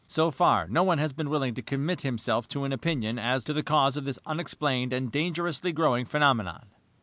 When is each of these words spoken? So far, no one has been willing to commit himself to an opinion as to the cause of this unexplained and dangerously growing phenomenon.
So 0.07 0.31
far, 0.31 0.67
no 0.67 0.81
one 0.81 0.97
has 0.97 1.13
been 1.13 1.29
willing 1.29 1.53
to 1.53 1.61
commit 1.61 2.01
himself 2.01 2.47
to 2.47 2.63
an 2.63 2.73
opinion 2.73 3.19
as 3.19 3.43
to 3.43 3.53
the 3.53 3.61
cause 3.61 3.97
of 3.97 4.05
this 4.05 4.17
unexplained 4.25 4.93
and 4.93 5.11
dangerously 5.11 5.71
growing 5.71 6.05
phenomenon. 6.05 6.69